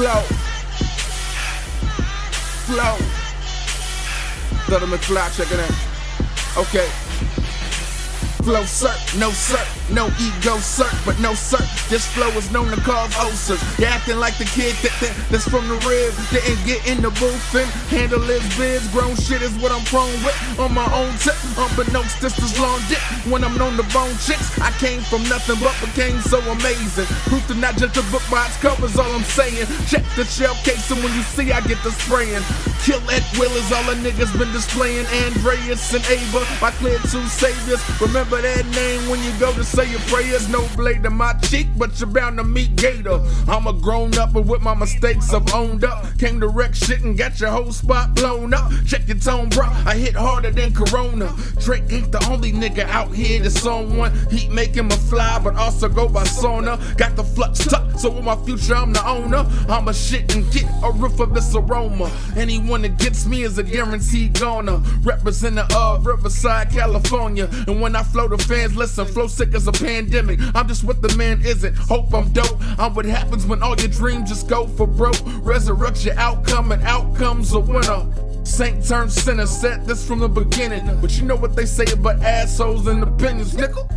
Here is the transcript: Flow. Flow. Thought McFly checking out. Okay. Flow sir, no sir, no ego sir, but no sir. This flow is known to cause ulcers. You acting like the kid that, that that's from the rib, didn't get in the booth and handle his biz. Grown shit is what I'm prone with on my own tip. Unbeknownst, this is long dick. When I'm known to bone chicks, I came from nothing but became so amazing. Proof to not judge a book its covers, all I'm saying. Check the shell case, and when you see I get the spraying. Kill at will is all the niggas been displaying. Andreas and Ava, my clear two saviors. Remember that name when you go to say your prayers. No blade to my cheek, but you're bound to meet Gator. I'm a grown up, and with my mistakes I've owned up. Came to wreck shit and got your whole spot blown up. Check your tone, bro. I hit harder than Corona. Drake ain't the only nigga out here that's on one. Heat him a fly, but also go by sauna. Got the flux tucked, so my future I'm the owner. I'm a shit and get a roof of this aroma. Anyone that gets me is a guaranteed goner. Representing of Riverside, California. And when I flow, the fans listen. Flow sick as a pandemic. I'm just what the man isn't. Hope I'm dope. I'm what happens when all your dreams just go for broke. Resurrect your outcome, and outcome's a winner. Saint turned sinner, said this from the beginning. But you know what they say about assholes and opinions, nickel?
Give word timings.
Flow. 0.00 0.22
Flow. 2.64 2.96
Thought 4.64 4.88
McFly 4.88 5.36
checking 5.36 5.60
out. 5.60 6.56
Okay. 6.56 6.88
Flow 8.42 8.64
sir, 8.64 8.96
no 9.18 9.28
sir, 9.30 9.60
no 9.92 10.08
ego 10.16 10.56
sir, 10.56 10.88
but 11.04 11.18
no 11.20 11.34
sir. 11.34 11.60
This 11.92 12.06
flow 12.16 12.28
is 12.40 12.50
known 12.50 12.68
to 12.72 12.80
cause 12.80 13.14
ulcers. 13.18 13.60
You 13.78 13.84
acting 13.84 14.16
like 14.16 14.38
the 14.38 14.46
kid 14.48 14.74
that, 14.80 14.96
that 15.04 15.12
that's 15.28 15.46
from 15.46 15.68
the 15.68 15.76
rib, 15.84 16.16
didn't 16.32 16.64
get 16.64 16.80
in 16.88 17.02
the 17.02 17.10
booth 17.20 17.54
and 17.54 17.68
handle 17.92 18.22
his 18.22 18.40
biz. 18.56 18.88
Grown 18.96 19.14
shit 19.16 19.42
is 19.42 19.52
what 19.60 19.72
I'm 19.72 19.84
prone 19.84 20.16
with 20.24 20.40
on 20.58 20.72
my 20.72 20.88
own 20.96 21.12
tip. 21.20 21.36
Unbeknownst, 21.60 22.18
this 22.22 22.38
is 22.40 22.58
long 22.58 22.80
dick. 22.88 23.04
When 23.28 23.44
I'm 23.44 23.58
known 23.58 23.76
to 23.76 23.84
bone 23.92 24.16
chicks, 24.24 24.56
I 24.58 24.72
came 24.80 25.02
from 25.02 25.22
nothing 25.28 25.60
but 25.60 25.76
became 25.84 26.18
so 26.24 26.40
amazing. 26.48 27.04
Proof 27.28 27.46
to 27.48 27.54
not 27.54 27.76
judge 27.76 27.98
a 28.00 28.04
book 28.08 28.19
its 28.32 28.56
covers, 28.58 28.96
all 28.96 29.10
I'm 29.12 29.22
saying. 29.24 29.66
Check 29.86 30.04
the 30.16 30.24
shell 30.24 30.54
case, 30.62 30.90
and 30.90 31.02
when 31.02 31.12
you 31.14 31.22
see 31.22 31.52
I 31.52 31.60
get 31.62 31.82
the 31.82 31.90
spraying. 31.92 32.42
Kill 32.84 33.00
at 33.10 33.22
will 33.38 33.52
is 33.52 33.72
all 33.72 33.84
the 33.84 33.96
niggas 34.00 34.36
been 34.38 34.52
displaying. 34.52 35.06
Andreas 35.06 35.92
and 35.92 36.04
Ava, 36.06 36.46
my 36.60 36.70
clear 36.72 36.98
two 37.10 37.24
saviors. 37.26 37.82
Remember 38.00 38.40
that 38.40 38.66
name 38.66 39.08
when 39.10 39.22
you 39.22 39.32
go 39.38 39.52
to 39.52 39.64
say 39.64 39.90
your 39.90 40.00
prayers. 40.00 40.48
No 40.48 40.66
blade 40.76 41.02
to 41.02 41.10
my 41.10 41.34
cheek, 41.34 41.66
but 41.76 41.98
you're 42.00 42.08
bound 42.08 42.38
to 42.38 42.44
meet 42.44 42.76
Gator. 42.76 43.20
I'm 43.48 43.66
a 43.66 43.72
grown 43.72 44.16
up, 44.18 44.34
and 44.34 44.48
with 44.48 44.62
my 44.62 44.74
mistakes 44.74 45.32
I've 45.32 45.52
owned 45.52 45.84
up. 45.84 46.06
Came 46.18 46.40
to 46.40 46.48
wreck 46.48 46.74
shit 46.74 47.02
and 47.02 47.18
got 47.18 47.40
your 47.40 47.50
whole 47.50 47.72
spot 47.72 48.14
blown 48.14 48.54
up. 48.54 48.70
Check 48.86 49.08
your 49.08 49.18
tone, 49.18 49.48
bro. 49.50 49.66
I 49.66 49.96
hit 49.96 50.14
harder 50.14 50.50
than 50.50 50.72
Corona. 50.72 51.34
Drake 51.58 51.90
ain't 51.90 52.12
the 52.12 52.24
only 52.30 52.52
nigga 52.52 52.84
out 52.86 53.12
here 53.12 53.40
that's 53.40 53.66
on 53.66 53.96
one. 53.96 54.14
Heat 54.30 54.50
him 54.76 54.90
a 54.90 54.96
fly, 54.96 55.40
but 55.42 55.56
also 55.56 55.88
go 55.88 56.08
by 56.08 56.24
sauna. 56.24 56.78
Got 56.96 57.16
the 57.16 57.24
flux 57.24 57.58
tucked, 57.66 58.00
so 58.00 58.19
my 58.22 58.36
future 58.44 58.74
I'm 58.74 58.92
the 58.92 59.06
owner. 59.06 59.46
I'm 59.68 59.88
a 59.88 59.94
shit 59.94 60.34
and 60.34 60.50
get 60.52 60.64
a 60.82 60.90
roof 60.92 61.20
of 61.20 61.34
this 61.34 61.54
aroma. 61.54 62.10
Anyone 62.36 62.82
that 62.82 62.98
gets 62.98 63.26
me 63.26 63.42
is 63.42 63.58
a 63.58 63.62
guaranteed 63.62 64.38
goner. 64.38 64.78
Representing 65.02 65.64
of 65.74 66.06
Riverside, 66.06 66.70
California. 66.70 67.48
And 67.66 67.80
when 67.80 67.96
I 67.96 68.02
flow, 68.02 68.28
the 68.28 68.38
fans 68.38 68.76
listen. 68.76 69.06
Flow 69.06 69.26
sick 69.26 69.54
as 69.54 69.66
a 69.66 69.72
pandemic. 69.72 70.38
I'm 70.54 70.68
just 70.68 70.84
what 70.84 71.02
the 71.02 71.14
man 71.16 71.40
isn't. 71.42 71.76
Hope 71.76 72.12
I'm 72.14 72.32
dope. 72.32 72.58
I'm 72.78 72.94
what 72.94 73.04
happens 73.04 73.46
when 73.46 73.62
all 73.62 73.76
your 73.76 73.88
dreams 73.88 74.28
just 74.28 74.48
go 74.48 74.66
for 74.66 74.86
broke. 74.86 75.20
Resurrect 75.42 76.04
your 76.04 76.18
outcome, 76.18 76.72
and 76.72 76.82
outcome's 76.82 77.52
a 77.52 77.60
winner. 77.60 78.06
Saint 78.44 78.86
turned 78.86 79.12
sinner, 79.12 79.46
said 79.46 79.86
this 79.86 80.06
from 80.06 80.18
the 80.18 80.28
beginning. 80.28 80.84
But 81.00 81.16
you 81.18 81.24
know 81.24 81.36
what 81.36 81.54
they 81.54 81.66
say 81.66 81.84
about 81.92 82.20
assholes 82.22 82.86
and 82.86 83.02
opinions, 83.02 83.54
nickel? 83.54 83.88